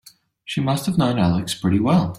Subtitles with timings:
[0.45, 2.09] She must have known Alex pretty well.